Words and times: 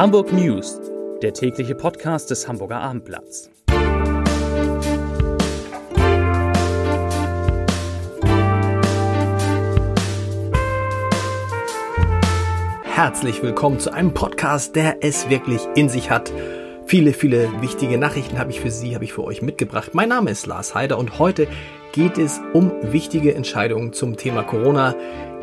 Hamburg 0.00 0.32
News, 0.32 0.80
der 1.20 1.34
tägliche 1.34 1.74
Podcast 1.74 2.30
des 2.30 2.48
Hamburger 2.48 2.80
Abendblatts. 2.80 3.50
Herzlich 12.84 13.42
willkommen 13.42 13.78
zu 13.78 13.92
einem 13.92 14.14
Podcast, 14.14 14.74
der 14.74 15.04
es 15.04 15.28
wirklich 15.28 15.60
in 15.74 15.90
sich 15.90 16.10
hat. 16.10 16.32
Viele, 16.86 17.12
viele 17.12 17.60
wichtige 17.60 17.98
Nachrichten 17.98 18.38
habe 18.38 18.52
ich 18.52 18.60
für 18.60 18.70
Sie, 18.70 18.94
habe 18.94 19.04
ich 19.04 19.12
für 19.12 19.24
euch 19.24 19.42
mitgebracht. 19.42 19.90
Mein 19.92 20.08
Name 20.08 20.30
ist 20.30 20.46
Lars 20.46 20.74
Heider 20.74 20.96
und 20.96 21.18
heute 21.18 21.46
geht 21.92 22.16
es 22.16 22.40
um 22.54 22.72
wichtige 22.80 23.34
Entscheidungen 23.34 23.92
zum 23.92 24.16
Thema 24.16 24.44
Corona, 24.44 24.94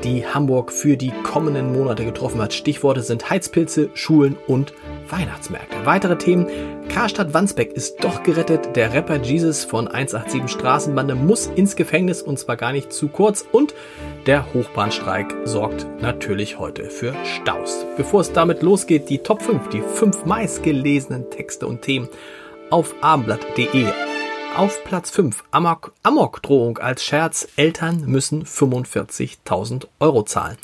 die 0.03 0.25
Hamburg 0.25 0.71
für 0.71 0.97
die 0.97 1.11
kommenden 1.23 1.73
Monate 1.73 2.05
getroffen 2.05 2.41
hat. 2.41 2.53
Stichworte 2.53 3.01
sind 3.01 3.29
Heizpilze, 3.29 3.89
Schulen 3.93 4.37
und 4.47 4.73
Weihnachtsmärkte. 5.09 5.85
Weitere 5.85 6.17
Themen. 6.17 6.47
Karstadt 6.89 7.33
Wandsbeck 7.33 7.73
ist 7.73 8.03
doch 8.03 8.23
gerettet. 8.23 8.75
Der 8.75 8.93
Rapper 8.93 9.17
Jesus 9.17 9.63
von 9.63 9.87
187 9.87 10.49
Straßenbande 10.49 11.15
muss 11.15 11.47
ins 11.47 11.75
Gefängnis 11.75 12.21
und 12.21 12.39
zwar 12.39 12.57
gar 12.57 12.71
nicht 12.71 12.93
zu 12.93 13.07
kurz. 13.07 13.45
Und 13.51 13.73
der 14.25 14.53
Hochbahnstreik 14.53 15.35
sorgt 15.45 15.85
natürlich 16.01 16.59
heute 16.59 16.85
für 16.85 17.13
Staus. 17.23 17.85
Bevor 17.97 18.21
es 18.21 18.33
damit 18.33 18.61
losgeht, 18.63 19.09
die 19.09 19.19
Top 19.19 19.41
5, 19.41 19.69
die 19.69 19.81
fünf 19.81 20.25
meistgelesenen 20.25 21.29
Texte 21.29 21.67
und 21.67 21.81
Themen 21.81 22.09
auf 22.69 22.95
abendblatt.de. 23.01 24.06
Auf 24.57 24.83
Platz 24.83 25.11
5 25.11 25.43
Amok, 25.51 25.93
Amok-Drohung 26.01 26.79
als 26.79 27.03
Scherz. 27.03 27.47
Eltern 27.57 28.05
müssen 28.07 28.43
45.000 28.43 29.85
Euro 29.99 30.23
zahlen. 30.23 30.57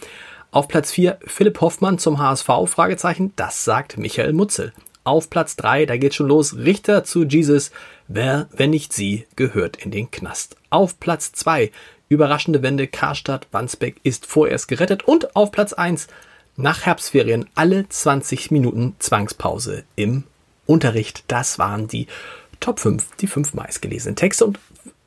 Auf 0.49 0.67
Platz 0.67 0.91
4 0.91 1.19
Philipp 1.27 1.61
Hoffmann 1.61 1.99
zum 1.99 2.17
HSV? 2.17 2.47
Fragezeichen. 2.66 3.33
Das 3.36 3.64
sagt 3.64 3.99
Michael 3.99 4.33
Mutzel. 4.33 4.73
Auf 5.03 5.30
Platz 5.30 5.55
3, 5.58 5.86
da 5.86 5.97
geht 5.97 6.16
schon 6.16 6.27
los, 6.27 6.55
Richter 6.55 7.03
zu 7.03 7.23
Jesus. 7.23 7.69
Wer, 8.08 8.47
wenn 8.52 8.71
nicht 8.71 8.94
sie, 8.94 9.27
gehört 9.36 9.77
in 9.77 9.91
den 9.91 10.09
Knast. 10.09 10.55
Auf 10.71 10.99
Platz 10.99 11.31
2, 11.33 11.71
überraschende 12.09 12.64
Wende, 12.64 12.88
Karstadt, 12.88 13.45
Wandsbeck 13.52 13.97
ist 14.02 14.25
vorerst 14.25 14.67
gerettet. 14.67 15.03
Und 15.03 15.36
auf 15.36 15.52
Platz 15.52 15.71
1, 15.71 16.08
nach 16.55 16.88
Herbstferien 16.88 17.47
alle 17.53 17.88
20 17.88 18.49
Minuten 18.49 18.95
Zwangspause 18.97 19.83
im 19.95 20.23
Unterricht. 20.66 21.25
Das 21.27 21.59
waren 21.59 21.88
die 21.88 22.08
Top 22.64 22.80
5, 22.80 23.17
die 23.19 23.28
fünf 23.28 23.53
meistgelesenen 23.53 24.16
Texte. 24.16 24.45
Und 24.45 24.58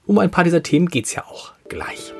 um 0.04 0.18
ein 0.18 0.30
paar 0.30 0.44
dieser 0.44 0.62
Themen 0.62 0.88
geht 0.88 1.06
es 1.06 1.14
ja 1.14 1.24
auch 1.24 1.52
gleich. 1.70 2.12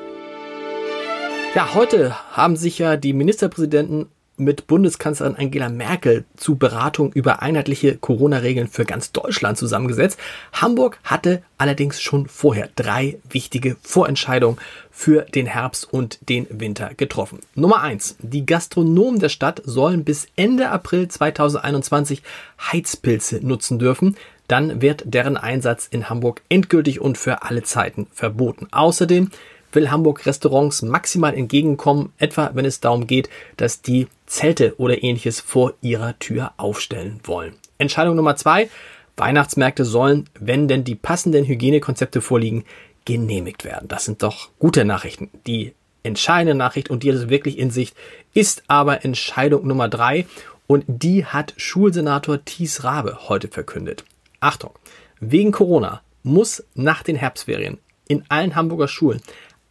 Ja, 1.53 1.75
heute 1.75 2.15
haben 2.31 2.55
sich 2.55 2.79
ja 2.79 2.97
die 2.97 3.13
Ministerpräsidenten 3.13 4.07
mit 4.37 4.65
Bundeskanzlerin 4.65 5.35
Angela 5.35 5.69
Merkel 5.69 6.25
zu 6.37 6.55
Beratung 6.55 7.11
über 7.13 7.43
einheitliche 7.43 7.97
Corona-Regeln 7.97 8.67
für 8.67 8.85
ganz 8.85 9.11
Deutschland 9.11 9.59
zusammengesetzt. 9.59 10.19
Hamburg 10.53 10.99
hatte 11.03 11.43
allerdings 11.59 12.01
schon 12.01 12.27
vorher 12.27 12.69
drei 12.75 13.19
wichtige 13.29 13.77
Vorentscheidungen 13.83 14.57
für 14.89 15.21
den 15.21 15.45
Herbst 15.45 15.91
und 15.91 16.17
den 16.29 16.47
Winter 16.49 16.95
getroffen. 16.95 17.39
Nummer 17.53 17.81
eins: 17.81 18.15
Die 18.19 18.45
Gastronomen 18.45 19.19
der 19.19 19.29
Stadt 19.29 19.61
sollen 19.65 20.03
bis 20.03 20.27
Ende 20.35 20.69
April 20.69 21.07
2021 21.07 22.23
Heizpilze 22.71 23.39
nutzen 23.45 23.77
dürfen 23.77 24.15
dann 24.47 24.81
wird 24.81 25.03
deren 25.05 25.37
Einsatz 25.37 25.87
in 25.87 26.09
Hamburg 26.09 26.41
endgültig 26.49 27.01
und 27.01 27.17
für 27.17 27.43
alle 27.43 27.63
Zeiten 27.63 28.07
verboten. 28.13 28.67
Außerdem 28.71 29.29
will 29.71 29.91
Hamburg 29.91 30.25
Restaurants 30.25 30.81
maximal 30.81 31.33
entgegenkommen, 31.33 32.11
etwa 32.17 32.51
wenn 32.53 32.65
es 32.65 32.79
darum 32.79 33.07
geht, 33.07 33.29
dass 33.57 33.81
die 33.81 34.07
Zelte 34.25 34.75
oder 34.77 35.03
ähnliches 35.03 35.39
vor 35.39 35.73
ihrer 35.81 36.17
Tür 36.19 36.53
aufstellen 36.57 37.19
wollen. 37.23 37.55
Entscheidung 37.77 38.15
Nummer 38.15 38.35
zwei. 38.35 38.69
Weihnachtsmärkte 39.17 39.83
sollen, 39.83 40.29
wenn 40.39 40.67
denn 40.67 40.83
die 40.83 40.95
passenden 40.95 41.45
Hygienekonzepte 41.45 42.21
vorliegen, 42.21 42.65
genehmigt 43.05 43.65
werden. 43.65 43.87
Das 43.87 44.05
sind 44.05 44.21
doch 44.21 44.49
gute 44.59 44.85
Nachrichten. 44.85 45.29
Die 45.47 45.73
entscheidende 46.03 46.53
Nachricht 46.53 46.89
und 46.89 47.03
die 47.03 47.09
ist 47.09 47.29
wirklich 47.29 47.57
in 47.57 47.71
Sicht 47.71 47.95
ist 48.33 48.63
aber 48.67 49.03
Entscheidung 49.03 49.65
Nummer 49.65 49.89
drei 49.89 50.27
und 50.67 50.83
die 50.87 51.25
hat 51.25 51.53
Schulsenator 51.57 52.43
Thies 52.45 52.83
Rabe 52.83 53.29
heute 53.29 53.47
verkündet. 53.47 54.03
Achtung, 54.39 54.71
wegen 55.19 55.51
Corona 55.51 56.01
muss 56.23 56.63
nach 56.75 57.03
den 57.03 57.15
Herbstferien 57.15 57.77
in 58.07 58.23
allen 58.29 58.55
Hamburger 58.55 58.87
Schulen 58.87 59.21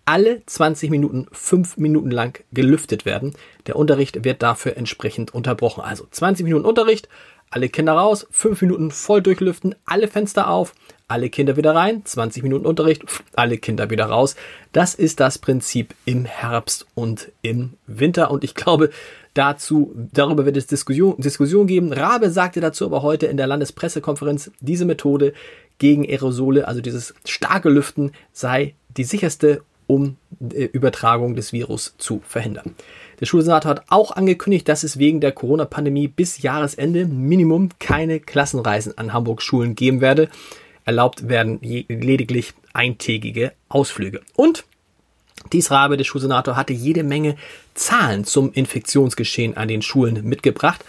alle 0.06 0.43
20 0.47 0.88
Minuten 0.91 1.27
fünf 1.32 1.77
Minuten 1.77 2.10
lang 2.10 2.43
gelüftet 2.53 3.04
werden. 3.04 3.34
Der 3.66 3.77
Unterricht 3.77 4.25
wird 4.25 4.41
dafür 4.41 4.77
entsprechend 4.77 5.34
unterbrochen. 5.34 5.82
Also 5.82 6.06
20 6.09 6.44
Minuten 6.44 6.65
Unterricht, 6.65 7.09
alle 7.50 7.69
Kinder 7.69 7.94
raus, 7.94 8.27
fünf 8.31 8.62
Minuten 8.62 8.93
voll 8.93 9.21
durchlüften, 9.21 9.75
alle 9.84 10.06
Fenster 10.06 10.49
auf, 10.49 10.75
alle 11.09 11.28
Kinder 11.28 11.56
wieder 11.56 11.75
rein, 11.75 12.04
20 12.04 12.44
Minuten 12.44 12.66
Unterricht, 12.66 13.03
alle 13.34 13.59
Kinder 13.59 13.91
wieder 13.91 14.06
raus. 14.06 14.37
Das 14.72 14.94
ist 14.94 15.19
das 15.19 15.38
Prinzip 15.38 15.94
im 16.04 16.25
Herbst 16.25 16.87
und 16.94 17.33
im 17.43 17.75
Winter. 17.88 18.31
Und 18.31 18.44
ich 18.44 18.54
glaube, 18.54 18.91
dazu, 19.37 19.95
darüber 20.13 20.45
wird 20.45 20.57
es 20.57 20.67
Diskussion, 20.67 21.15
Diskussion 21.19 21.67
geben. 21.67 21.93
Rabe 21.93 22.31
sagte 22.31 22.61
dazu 22.61 22.85
aber 22.87 23.03
heute 23.03 23.27
in 23.27 23.37
der 23.37 23.47
Landespressekonferenz, 23.47 24.51
diese 24.61 24.85
Methode 24.85 25.33
gegen 25.79 26.05
Aerosole, 26.05 26.67
also 26.67 26.81
dieses 26.81 27.15
starke 27.25 27.69
Lüften, 27.69 28.13
sei 28.33 28.75
die 28.97 29.05
sicherste, 29.05 29.63
um 29.87 30.17
äh, 30.53 30.65
Übertragung 30.65 31.37
des 31.37 31.53
Virus 31.53 31.95
zu 31.99 32.21
verhindern. 32.27 32.75
Der 33.21 33.27
Schulsenator 33.27 33.71
hat 33.71 33.85
auch 33.89 34.11
angekündigt, 34.11 34.69
dass 34.69 34.85
es 34.85 34.99
wegen 34.99 35.21
der 35.21 35.33
Corona-Pandemie 35.33 36.09
bis 36.09 36.43
Jahresende 36.43 37.07
Minimum 37.07 37.71
keine 37.79 38.21
Klassenreisen 38.21 38.97
an 38.99 39.13
Hamburg 39.13 39.43
Schulen 39.43 39.75
geben 39.75 40.01
werde. 40.01 40.29
Erlaubt 40.85 41.29
werden 41.29 41.59
lediglich 41.61 42.55
eintägige 42.73 43.53
Ausflüge. 43.69 44.21
Und 44.35 44.65
dies 45.53 45.71
Rabe, 45.71 45.97
der 45.97 46.05
Schulsenator, 46.05 46.57
hatte 46.57 46.73
jede 46.73 47.03
Menge 47.03 47.37
Zahlen 47.75 48.25
zum 48.25 48.53
Infektionsgeschehen 48.53 49.57
an 49.57 49.69
den 49.69 49.83
Schulen 49.83 50.25
mitgebracht. 50.25 50.84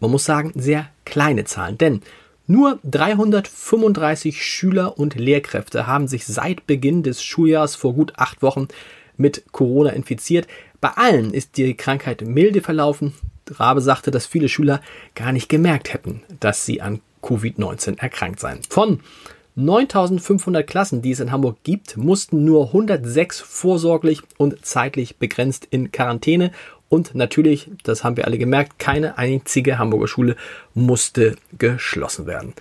Man 0.00 0.10
muss 0.10 0.24
sagen, 0.24 0.52
sehr 0.54 0.88
kleine 1.04 1.44
Zahlen, 1.44 1.78
denn 1.78 2.02
nur 2.46 2.78
335 2.84 4.44
Schüler 4.44 4.98
und 4.98 5.14
Lehrkräfte 5.14 5.86
haben 5.86 6.08
sich 6.08 6.26
seit 6.26 6.66
Beginn 6.66 7.02
des 7.02 7.22
Schuljahrs 7.22 7.76
vor 7.76 7.94
gut 7.94 8.12
acht 8.16 8.42
Wochen 8.42 8.68
mit 9.16 9.44
Corona 9.52 9.90
infiziert. 9.90 10.48
Bei 10.80 10.90
allen 10.90 11.32
ist 11.32 11.56
die 11.56 11.74
Krankheit 11.74 12.22
milde 12.22 12.60
verlaufen. 12.60 13.14
Rabe 13.48 13.80
sagte, 13.80 14.10
dass 14.10 14.26
viele 14.26 14.48
Schüler 14.48 14.80
gar 15.14 15.32
nicht 15.32 15.48
gemerkt 15.48 15.92
hätten, 15.92 16.22
dass 16.40 16.66
sie 16.66 16.80
an 16.80 17.00
Covid-19 17.22 17.98
erkrankt 18.00 18.40
seien. 18.40 18.60
Von 18.68 19.00
9500 19.54 20.66
Klassen, 20.66 21.02
die 21.02 21.10
es 21.10 21.20
in 21.20 21.30
Hamburg 21.30 21.58
gibt, 21.62 21.96
mussten 21.96 22.44
nur 22.44 22.68
106 22.68 23.40
vorsorglich 23.40 24.22
und 24.38 24.64
zeitlich 24.64 25.16
begrenzt 25.16 25.66
in 25.70 25.92
Quarantäne. 25.92 26.52
Und 26.88 27.14
natürlich, 27.14 27.70
das 27.84 28.02
haben 28.02 28.16
wir 28.16 28.26
alle 28.26 28.38
gemerkt, 28.38 28.78
keine 28.78 29.18
einzige 29.18 29.78
Hamburger 29.78 30.08
Schule 30.08 30.36
musste 30.74 31.36
geschlossen 31.58 32.26
werden. 32.26 32.54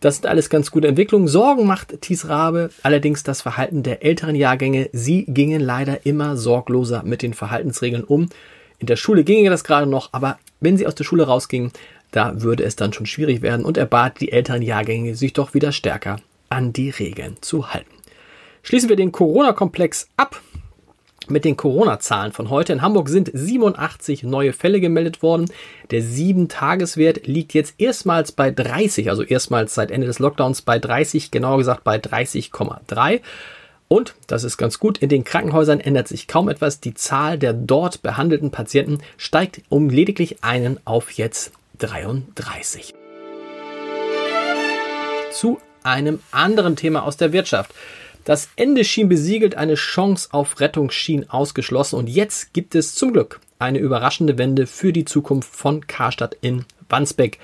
Das 0.00 0.16
sind 0.16 0.26
alles 0.26 0.50
ganz 0.50 0.70
gute 0.70 0.88
Entwicklungen. 0.88 1.28
Sorgen 1.28 1.66
macht 1.66 2.00
Thies 2.00 2.28
Rabe 2.28 2.70
allerdings 2.82 3.22
das 3.22 3.40
Verhalten 3.40 3.82
der 3.82 4.04
älteren 4.04 4.34
Jahrgänge. 4.34 4.90
Sie 4.92 5.24
gingen 5.26 5.60
leider 5.60 6.04
immer 6.06 6.36
sorgloser 6.36 7.02
mit 7.04 7.22
den 7.22 7.34
Verhaltensregeln 7.34 8.04
um. 8.04 8.28
In 8.78 8.86
der 8.86 8.96
Schule 8.96 9.22
ginge 9.22 9.48
das 9.48 9.62
gerade 9.62 9.86
noch, 9.86 10.08
aber 10.12 10.38
wenn 10.60 10.76
sie 10.76 10.88
aus 10.88 10.96
der 10.96 11.04
Schule 11.04 11.24
rausgingen, 11.24 11.70
da 12.12 12.42
würde 12.42 12.62
es 12.62 12.76
dann 12.76 12.92
schon 12.92 13.06
schwierig 13.06 13.42
werden 13.42 13.64
und 13.64 13.76
er 13.76 13.86
bat 13.86 14.20
die 14.20 14.30
älteren 14.30 14.62
Jahrgänge, 14.62 15.16
sich 15.16 15.32
doch 15.32 15.54
wieder 15.54 15.72
stärker 15.72 16.18
an 16.48 16.72
die 16.72 16.90
Regeln 16.90 17.36
zu 17.40 17.72
halten. 17.72 17.90
Schließen 18.62 18.88
wir 18.88 18.96
den 18.96 19.10
Corona-Komplex 19.10 20.08
ab 20.16 20.40
mit 21.28 21.44
den 21.44 21.56
Corona-Zahlen 21.56 22.32
von 22.32 22.50
heute. 22.50 22.72
In 22.72 22.82
Hamburg 22.82 23.08
sind 23.08 23.30
87 23.32 24.22
neue 24.22 24.52
Fälle 24.52 24.80
gemeldet 24.80 25.22
worden. 25.22 25.50
Der 25.90 26.02
7-Tageswert 26.02 27.26
liegt 27.26 27.54
jetzt 27.54 27.74
erstmals 27.78 28.32
bei 28.32 28.50
30, 28.50 29.10
also 29.10 29.22
erstmals 29.22 29.74
seit 29.74 29.90
Ende 29.90 30.06
des 30.06 30.18
Lockdowns 30.18 30.62
bei 30.62 30.78
30, 30.78 31.30
genauer 31.30 31.58
gesagt 31.58 31.84
bei 31.84 31.96
30,3. 31.96 33.20
Und, 33.88 34.14
das 34.26 34.44
ist 34.44 34.56
ganz 34.56 34.78
gut, 34.78 34.98
in 34.98 35.08
den 35.08 35.24
Krankenhäusern 35.24 35.80
ändert 35.80 36.08
sich 36.08 36.26
kaum 36.26 36.48
etwas. 36.48 36.80
Die 36.80 36.94
Zahl 36.94 37.38
der 37.38 37.52
dort 37.52 38.02
behandelten 38.02 38.50
Patienten 38.50 38.98
steigt 39.16 39.62
um 39.68 39.90
lediglich 39.90 40.42
einen 40.42 40.78
auf 40.84 41.10
jetzt 41.12 41.52
33. 41.82 42.94
Zu 45.32 45.60
einem 45.82 46.20
anderen 46.30 46.76
Thema 46.76 47.02
aus 47.02 47.16
der 47.16 47.32
Wirtschaft. 47.32 47.74
Das 48.24 48.50
Ende 48.54 48.84
schien 48.84 49.08
besiegelt, 49.08 49.56
eine 49.56 49.74
Chance 49.74 50.28
auf 50.30 50.60
Rettung 50.60 50.90
schien 50.90 51.28
ausgeschlossen 51.28 51.96
und 51.96 52.08
jetzt 52.08 52.54
gibt 52.54 52.76
es 52.76 52.94
zum 52.94 53.12
Glück 53.12 53.40
eine 53.58 53.78
überraschende 53.78 54.38
Wende 54.38 54.68
für 54.68 54.92
die 54.92 55.04
Zukunft 55.04 55.54
von 55.54 55.86
Karstadt 55.88 56.36
in 56.40 56.64
Wandsbek. 56.88 57.40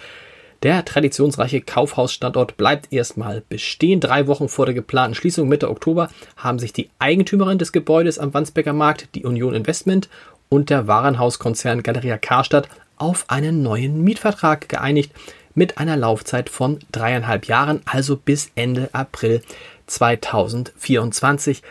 Der 0.62 0.85
traditionsreiche 0.85 1.61
Kaufhausstandort 1.61 2.56
bleibt 2.56 2.93
erstmal 2.93 3.43
bestehen. 3.49 4.00
Drei 4.00 4.29
Wochen 4.29 4.49
vor 4.49 4.67
der 4.67 4.75
geplanten 4.75 5.17
Schließung 5.17 5.49
Mitte 5.49 5.69
Oktober 5.69 6.11
haben 6.37 6.61
sich 6.61 6.73
die 6.73 6.90
Eigentümerin 7.00 7.58
des 7.58 7.73
Gebäudes 7.73 8.20
am 8.20 8.35
Wandsbeker 8.35 8.73
Markt, 8.73 9.08
die 9.17 9.25
Union 9.25 9.55
Investment 9.55 10.08
und 10.49 10.70
der 10.70 10.87
Warenhauskonzern 10.87 11.82
Galeria 11.82 12.19
Karstadt 12.19 12.69
auf 13.00 13.25
einen 13.29 13.62
neuen 13.62 14.03
Mietvertrag 14.03 14.69
geeinigt 14.69 15.12
mit 15.55 15.79
einer 15.79 15.97
Laufzeit 15.97 16.50
von 16.50 16.79
dreieinhalb 16.93 17.47
Jahren, 17.47 17.83
also 17.85 18.17
bis 18.17 18.50
Ende 18.55 18.91
April 18.93 19.43
2024. 19.87 21.62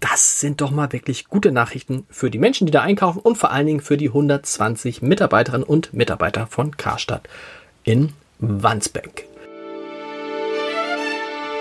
Das 0.00 0.40
sind 0.40 0.60
doch 0.60 0.70
mal 0.70 0.92
wirklich 0.92 1.28
gute 1.28 1.52
Nachrichten 1.52 2.06
für 2.10 2.30
die 2.30 2.38
Menschen, 2.38 2.66
die 2.66 2.72
da 2.72 2.82
einkaufen 2.82 3.20
und 3.20 3.36
vor 3.36 3.50
allen 3.50 3.66
Dingen 3.66 3.80
für 3.80 3.96
die 3.96 4.08
120 4.08 5.02
Mitarbeiterinnen 5.02 5.66
und 5.66 5.94
Mitarbeiter 5.94 6.46
von 6.46 6.76
Karstadt 6.76 7.28
in 7.84 8.12
Wandsbek. 8.38 9.26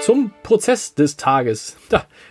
Zum 0.02 0.32
Prozess 0.44 0.96
des 0.96 1.16
Tages. 1.16 1.78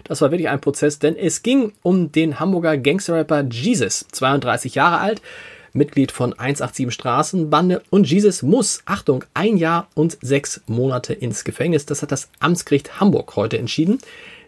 Das 0.05 0.21
war 0.21 0.31
wirklich 0.31 0.51
ein 0.51 0.61
Prozess, 0.61 0.99
denn 0.99 1.17
es 1.17 1.43
ging 1.43 1.73
um 1.83 2.13
den 2.13 2.39
Hamburger 2.39 2.77
Gangsterrapper 2.77 3.45
Jesus, 3.45 4.07
32 4.13 4.75
Jahre 4.75 4.99
alt, 4.99 5.23
Mitglied 5.73 6.13
von 6.13 6.33
187 6.33 6.93
Straßenbande 6.93 7.83
und 7.91 8.11
Jesus 8.11 8.43
muss, 8.43 8.83
Achtung, 8.85 9.25
ein 9.35 9.57
Jahr 9.57 9.89
und 9.95 10.19
sechs 10.21 10.61
Monate 10.67 11.15
ins 11.15 11.45
Gefängnis. 11.45 11.87
Das 11.87 12.03
hat 12.03 12.13
das 12.13 12.29
Amtsgericht 12.41 13.01
Hamburg 13.01 13.37
heute 13.37 13.59
entschieden. 13.59 13.99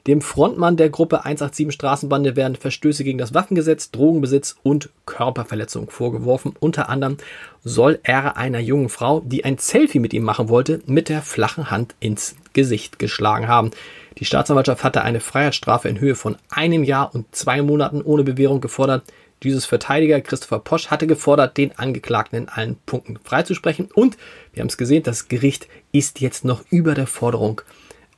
Dem 0.06 0.20
Frontmann 0.20 0.76
der 0.76 0.90
Gruppe 0.90 1.24
187 1.24 1.72
Straßenbande 1.72 2.36
werden 2.36 2.56
Verstöße 2.56 3.04
gegen 3.04 3.16
das 3.16 3.32
Waffengesetz, 3.32 3.90
Drogenbesitz 3.90 4.54
und 4.62 4.90
Körperverletzung 5.06 5.88
vorgeworfen. 5.88 6.52
Unter 6.60 6.90
anderem 6.90 7.16
soll 7.64 7.98
er 8.02 8.36
einer 8.36 8.58
jungen 8.58 8.90
Frau, 8.90 9.20
die 9.20 9.46
ein 9.46 9.56
Selfie 9.56 10.00
mit 10.00 10.12
ihm 10.12 10.22
machen 10.22 10.50
wollte, 10.50 10.82
mit 10.84 11.08
der 11.08 11.22
flachen 11.22 11.70
Hand 11.70 11.94
ins 12.00 12.36
Gesicht 12.52 12.98
geschlagen 12.98 13.48
haben. 13.48 13.70
Die 14.18 14.26
Staatsanwaltschaft 14.26 14.84
hatte 14.84 15.00
eine 15.00 15.20
Freiheitsstrafe 15.20 15.88
in 15.88 15.98
Höhe 15.98 16.14
von 16.14 16.36
einem 16.50 16.84
Jahr 16.84 17.14
und 17.14 17.34
zwei 17.34 17.62
Monaten 17.62 18.02
ohne 18.02 18.24
Bewährung 18.24 18.60
gefordert. 18.60 19.04
Dieses 19.42 19.66
Verteidiger 19.66 20.20
Christopher 20.20 20.58
Posch 20.58 20.88
hatte 20.88 21.06
gefordert, 21.06 21.56
den 21.56 21.78
Angeklagten 21.78 22.38
in 22.38 22.48
allen 22.48 22.76
Punkten 22.86 23.18
freizusprechen. 23.22 23.90
Und 23.92 24.16
wir 24.52 24.60
haben 24.60 24.68
es 24.68 24.78
gesehen, 24.78 25.02
das 25.02 25.28
Gericht 25.28 25.68
ist 25.92 26.20
jetzt 26.20 26.44
noch 26.44 26.64
über 26.70 26.94
der 26.94 27.06
Forderung 27.06 27.60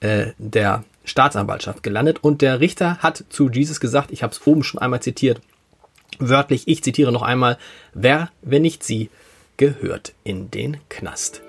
äh, 0.01 0.33
der 0.39 0.85
Staatsanwaltschaft 1.05 1.83
gelandet. 1.83 2.23
Und 2.23 2.43
der 2.43 2.61
Richter 2.61 2.99
hat 2.99 3.25
zu 3.29 3.51
Jesus 3.51 3.81
gesagt, 3.81 4.13
ich 4.13 4.23
habe 4.23 4.33
es 4.33 4.47
oben 4.47 4.63
schon 4.63 4.81
einmal 4.81 5.01
zitiert, 5.01 5.41
wörtlich, 6.19 6.69
ich 6.69 6.83
zitiere 6.83 7.13
noch 7.13 7.23
einmal, 7.23 7.59
wer, 7.95 8.31
wenn 8.43 8.63
nicht 8.63 8.83
sie, 8.83 9.11
gehört 9.57 10.13
in 10.23 10.51
den 10.51 10.77
Knast. 10.89 11.43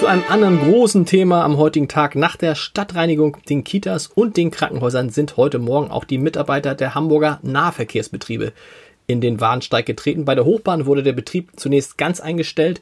Zu 0.00 0.06
einem 0.06 0.24
anderen 0.30 0.58
großen 0.58 1.04
Thema 1.04 1.44
am 1.44 1.58
heutigen 1.58 1.86
Tag. 1.86 2.16
Nach 2.16 2.34
der 2.34 2.54
Stadtreinigung, 2.54 3.36
den 3.50 3.64
Kitas 3.64 4.06
und 4.06 4.38
den 4.38 4.50
Krankenhäusern 4.50 5.10
sind 5.10 5.36
heute 5.36 5.58
Morgen 5.58 5.90
auch 5.90 6.04
die 6.04 6.16
Mitarbeiter 6.16 6.74
der 6.74 6.94
Hamburger 6.94 7.38
Nahverkehrsbetriebe 7.42 8.54
in 9.06 9.20
den 9.20 9.42
Warnsteig 9.42 9.84
getreten. 9.84 10.24
Bei 10.24 10.34
der 10.34 10.46
Hochbahn 10.46 10.86
wurde 10.86 11.02
der 11.02 11.12
Betrieb 11.12 11.50
zunächst 11.56 11.98
ganz 11.98 12.18
eingestellt. 12.18 12.80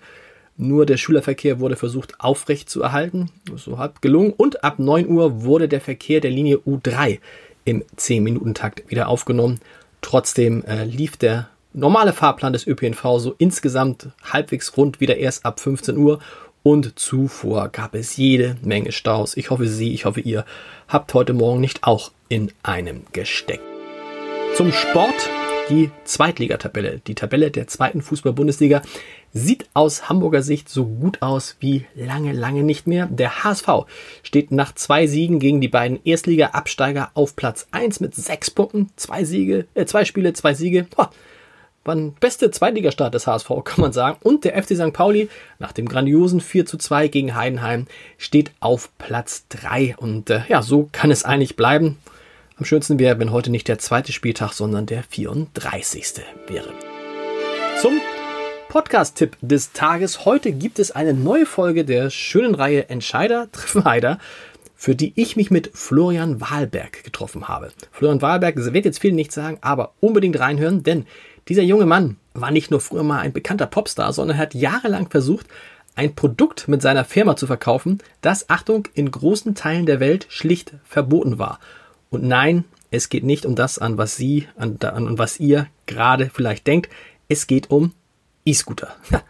Nur 0.57 0.87
der 0.87 0.97
Schülerverkehr 0.97 1.59
wurde 1.59 1.75
versucht 1.75 2.21
aufrecht 2.21 2.71
zu 2.71 2.83
erhalten. 2.83 3.33
So 3.57 3.79
hat 3.79 4.01
gelungen. 4.01 4.33
Und 4.37 4.63
ab 4.63 4.79
9 4.79 5.09
Uhr 5.09 5.43
wurde 5.43 5.67
der 5.67 5.81
Verkehr 5.81 6.21
der 6.21 6.31
Linie 6.31 6.59
U3 6.59 7.19
im 7.65 7.83
10-Minuten-Takt 7.97 8.89
wieder 8.93 9.09
aufgenommen. 9.09 9.59
Trotzdem 10.03 10.63
äh, 10.67 10.85
lief 10.85 11.17
der 11.17 11.49
normale 11.73 12.13
Fahrplan 12.13 12.53
des 12.53 12.67
ÖPNV 12.67 13.19
so 13.19 13.35
insgesamt 13.39 14.11
halbwegs 14.23 14.77
rund 14.77 15.01
wieder 15.01 15.17
erst 15.17 15.45
ab 15.45 15.59
15 15.59 15.97
Uhr 15.97 16.21
und 16.69 16.99
zuvor 16.99 17.71
gab 17.71 17.95
es 17.95 18.19
jede 18.19 18.59
Menge 18.63 18.93
Staus. 18.93 19.39
Ich 19.39 19.49
hoffe, 19.49 19.67
Sie, 19.67 19.95
ich 19.95 20.05
hoffe, 20.05 20.21
ihr 20.21 20.45
habt 20.87 21.15
heute 21.15 21.33
Morgen 21.33 21.63
nicht 21.63 21.85
auch 21.85 22.13
in 22.29 22.53
einem 22.63 23.05
gesteckt. 23.13 23.63
Zum 24.55 24.71
Sport 24.73 25.31
die 25.71 25.91
Zweitligatabelle. 26.05 27.01
Die 27.07 27.15
Tabelle 27.15 27.51
der 27.51 27.69
zweiten 27.69 28.03
Fußball-Bundesliga 28.03 28.83
sieht 29.33 29.67
aus 29.73 30.11
Hamburger 30.11 30.43
Sicht 30.43 30.69
so 30.69 30.85
gut 30.85 31.23
aus 31.23 31.57
wie 31.61 31.87
lange, 31.95 32.33
lange 32.33 32.63
nicht 32.63 32.87
mehr. 32.87 33.07
Der 33.07 33.45
HSV 33.45 33.87
steht 34.23 34.53
nach 34.53 34.75
zwei 34.75 35.07
Siegen 35.07 35.39
gegen 35.39 35.63
die 35.63 35.69
beiden 35.69 36.01
Erstliga-Absteiger 36.05 37.13
auf 37.15 37.35
Platz 37.35 37.67
1 37.71 38.01
mit 38.01 38.15
sechs 38.15 38.51
Punkten. 38.51 38.91
Zwei 38.97 39.25
Siege, 39.25 39.67
äh, 39.73 39.87
zwei 39.87 40.05
Spiele, 40.05 40.35
zwei 40.35 40.53
Siege. 40.53 40.87
Boah, 40.95 41.11
war 41.89 41.97
ein 41.97 42.13
beste 42.13 42.51
Zweitligastart 42.51 43.15
des 43.15 43.27
HSV, 43.27 43.49
kann 43.65 43.81
man 43.81 43.93
sagen. 43.93 44.19
Und 44.23 44.45
der 44.45 44.63
FC 44.63 44.77
St. 44.77 44.93
Pauli 44.93 45.29
nach 45.59 45.73
dem 45.73 45.89
grandiosen 45.89 46.41
4 46.41 46.67
zu 46.67 46.77
2 46.77 47.09
gegen 47.09 47.35
Heidenheim 47.35 47.87
steht 48.19 48.53
auf 48.61 48.91
Platz 48.99 49.47
3. 49.49 49.97
Und 49.97 50.31
äh, 50.31 50.43
ja, 50.49 50.63
so 50.63 50.89
kann 50.93 51.11
es 51.11 51.25
eigentlich 51.25 51.57
bleiben. 51.57 51.99
Am 52.59 52.65
schönsten 52.65 52.99
wäre, 52.99 53.19
wenn 53.19 53.33
heute 53.33 53.51
nicht 53.51 53.69
der 53.69 53.79
zweite 53.79 54.13
Spieltag, 54.13 54.53
sondern 54.53 54.85
der 54.85 55.03
34. 55.03 56.23
wäre. 56.47 56.69
Zum 57.81 58.01
Podcast-Tipp 58.69 59.39
des 59.41 59.73
Tages. 59.73 60.27
Heute 60.27 60.53
gibt 60.53 60.79
es 60.79 60.91
eine 60.91 61.15
neue 61.15 61.47
Folge 61.47 61.87
der 61.87 62.11
schönen 62.11 62.55
Reihe 62.55 62.91
Entscheider 62.91 63.49
treffen 63.53 63.85
Heider 63.85 64.19
für 64.81 64.95
die 64.95 65.13
ich 65.17 65.35
mich 65.35 65.51
mit 65.51 65.73
Florian 65.75 66.41
Wahlberg 66.41 67.03
getroffen 67.03 67.49
habe. 67.49 67.71
Florian 67.91 68.23
Wahlberg 68.23 68.55
wird 68.57 68.85
jetzt 68.85 69.01
viel 69.01 69.11
nicht 69.11 69.33
sagen, 69.33 69.59
aber 69.61 69.93
unbedingt 69.99 70.39
reinhören, 70.39 70.85
denn 70.85 71.05
dieser 71.49 71.63
junge 71.63 71.87
Mann 71.87 72.17
war 72.35 72.51
nicht 72.51 72.71
nur 72.71 72.81
früher 72.81 73.03
mal 73.03 73.21
ein 73.21 73.33
bekannter 73.33 73.67
Popstar, 73.67 74.13
sondern 74.13 74.39
hat 74.39 74.55
jahrelang 74.55 75.09
versucht, 75.09 75.47
ein 75.95 76.15
Produkt 76.15 76.69
mit 76.69 76.81
seiner 76.81 77.05
Firma 77.05 77.37
zu 77.37 77.47
verkaufen, 77.47 77.99
das, 78.21 78.49
Achtung, 78.51 78.87
in 78.95 79.11
großen 79.11 79.55
Teilen 79.55 79.87
der 79.87 79.99
Welt 79.99 80.27
schlicht 80.29 80.75
verboten 80.85 81.39
war. 81.39 81.59
Und 82.11 82.23
nein, 82.23 82.65
es 82.91 83.09
geht 83.09 83.25
nicht 83.25 83.45
um 83.45 83.57
das, 83.57 83.79
an 83.79 83.99
was 83.99 84.17
Sie, 84.17 84.47
an, 84.57 84.79
an 84.81 85.19
was 85.19 85.41
ihr 85.41 85.67
gerade 85.87 86.31
vielleicht 86.33 86.67
denkt. 86.67 86.89
Es 87.29 87.47
geht 87.47 87.71
um 87.71 87.93
E-Scooter. 88.45 88.95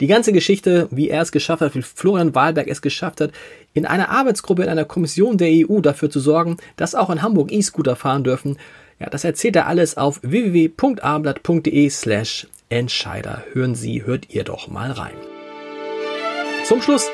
Die 0.00 0.08
ganze 0.08 0.32
Geschichte, 0.32 0.88
wie 0.90 1.08
er 1.08 1.22
es 1.22 1.32
geschafft 1.32 1.62
hat, 1.62 1.74
wie 1.74 1.82
Florian 1.82 2.34
Wahlberg 2.34 2.68
es 2.68 2.82
geschafft 2.82 3.20
hat, 3.20 3.32
in 3.72 3.86
einer 3.86 4.10
Arbeitsgruppe, 4.10 4.62
in 4.62 4.68
einer 4.68 4.84
Kommission 4.84 5.38
der 5.38 5.48
EU 5.50 5.80
dafür 5.80 6.10
zu 6.10 6.20
sorgen, 6.20 6.58
dass 6.76 6.94
auch 6.94 7.08
in 7.08 7.22
Hamburg 7.22 7.50
E-Scooter 7.50 7.96
fahren 7.96 8.24
dürfen, 8.24 8.58
ja, 8.98 9.10
das 9.10 9.24
erzählt 9.24 9.56
er 9.56 9.66
alles 9.66 9.96
auf 9.96 10.20
www.abendblatt.de 10.22 11.90
slash 11.90 12.46
Entscheider. 12.68 13.44
Hören 13.52 13.74
Sie, 13.74 14.04
hört 14.04 14.34
ihr 14.34 14.42
doch 14.42 14.68
mal 14.68 14.90
rein. 14.90 15.14
Zum 16.64 16.82
Schluss 16.82 17.08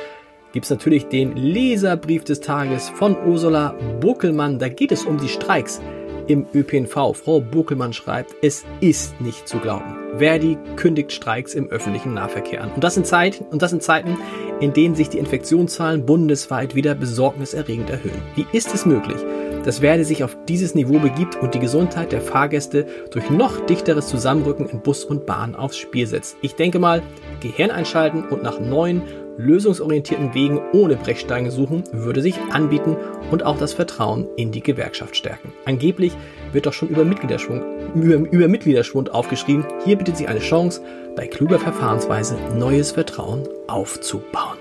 gibt 0.53 0.65
es 0.65 0.71
natürlich 0.71 1.07
den 1.07 1.37
Leserbrief 1.37 2.25
des 2.25 2.41
Tages 2.41 2.89
von 2.89 3.17
Ursula 3.27 3.75
Buckelmann. 4.01 4.59
Da 4.59 4.69
geht 4.69 4.93
es 4.93 5.05
um 5.05 5.19
die 5.19 5.29
Streiks 5.29 5.81
im 6.27 6.47
ÖPNV. 6.55 7.15
Frau 7.15 7.41
Buckelmann 7.41 7.93
schreibt, 7.93 8.35
es 8.43 8.65
ist 8.81 9.21
nicht 9.21 9.49
zu 9.49 9.59
glauben. 9.59 9.97
Verdi 10.19 10.57
kündigt 10.77 11.13
Streiks 11.13 11.55
im 11.55 11.69
öffentlichen 11.69 12.15
Nahverkehr 12.15 12.63
an. 12.63 12.73
Und 12.73 12.85
das 12.85 12.97
in 12.97 13.05
Zeiten, 13.05 13.45
und 13.47 13.61
das 13.61 13.73
in 13.73 13.81
Zeiten, 13.81 14.17
in 14.61 14.73
denen 14.73 14.95
sich 14.95 15.09
die 15.09 15.19
Infektionszahlen 15.19 16.07
bundesweit 16.07 16.75
wieder 16.75 16.95
besorgniserregend 16.95 17.91
erhöhen. 17.91 18.23
Wie 18.37 18.47
ist 18.53 18.73
es 18.75 18.87
möglich? 18.87 19.19
Dass 19.65 19.79
Verdi 19.79 20.05
sich 20.05 20.25
auf 20.25 20.37
dieses 20.49 20.75
Niveau 20.75 20.99
begibt 20.99 21.37
und 21.37 21.55
die 21.55 21.61
Gesundheit 21.61 22.13
der 22.13 22.21
Fahrgäste 22.21 22.87
durch 23.11 23.31
noch 23.31 23.65
dichteres 23.67 24.09
Zusammenrücken 24.09 24.69
in 24.69 24.81
Bus 24.81 25.05
und 25.05 25.27
Bahn 25.27 25.55
aufs 25.55 25.77
Spiel 25.77 26.07
setzt. 26.07 26.37
Ich 26.43 26.55
denke 26.55 26.79
mal, 26.79 27.03
Gehirn 27.41 27.71
einschalten 27.71 28.25
und 28.25 28.43
nach 28.43 28.61
neuen, 28.61 29.03
lösungsorientierten 29.39 30.35
Wegen 30.35 30.61
ohne 30.73 30.97
Brechsteine 30.97 31.51
suchen, 31.51 31.85
würde 31.93 32.21
sich 32.21 32.39
anbieten 32.51 32.97
und 33.31 33.45
auch 33.45 33.59
das 33.59 33.73
Vertrauen 33.73 34.27
in 34.37 34.53
die 34.53 34.63
Gewerkschaft 34.63 35.17
stärken. 35.17 35.53
Angeblich 35.65 36.13
wird 36.53 36.67
doch 36.67 36.73
schon 36.73 36.89
über 36.89 37.05
Mitgliederschwund, 37.05 37.63
über, 37.95 38.31
über 38.31 38.49
Mitgliederschwund 38.49 39.13
aufgeschrieben. 39.13 39.65
Hier 39.85 39.97
bietet 39.97 40.17
sich 40.17 40.29
eine 40.29 40.41
Chance, 40.41 40.83
bei 41.17 41.27
kluger 41.27 41.59
Verfahrensweise 41.59 42.37
neues 42.57 42.93
Vertrauen 42.93 43.49
aufzubauen. 43.69 44.52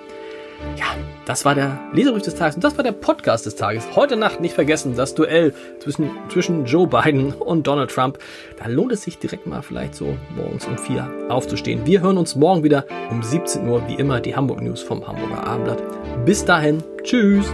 Ja, 0.77 0.85
das 1.25 1.45
war 1.45 1.55
der 1.55 1.79
Leserbrief 1.93 2.23
des 2.23 2.35
Tages 2.35 2.55
und 2.55 2.63
das 2.63 2.77
war 2.77 2.83
der 2.83 2.91
Podcast 2.91 3.45
des 3.45 3.55
Tages. 3.55 3.95
Heute 3.95 4.15
Nacht 4.15 4.41
nicht 4.41 4.53
vergessen, 4.53 4.95
das 4.95 5.15
Duell 5.15 5.53
zwischen, 5.79 6.09
zwischen 6.29 6.65
Joe 6.65 6.87
Biden 6.87 7.33
und 7.33 7.67
Donald 7.67 7.91
Trump. 7.91 8.19
Da 8.57 8.67
lohnt 8.67 8.91
es 8.91 9.03
sich 9.03 9.17
direkt 9.19 9.47
mal 9.47 9.61
vielleicht 9.61 9.95
so 9.95 10.17
morgens 10.35 10.65
um 10.65 10.77
vier 10.77 11.11
aufzustehen. 11.29 11.85
Wir 11.85 12.01
hören 12.01 12.17
uns 12.17 12.35
morgen 12.35 12.63
wieder 12.63 12.85
um 13.09 13.21
17 13.21 13.67
Uhr, 13.67 13.87
wie 13.87 13.95
immer, 13.95 14.19
die 14.19 14.35
Hamburg 14.35 14.61
News 14.61 14.81
vom 14.81 15.07
Hamburger 15.07 15.45
Abendblatt. 15.45 15.83
Bis 16.25 16.45
dahin, 16.45 16.83
tschüss. 17.03 17.53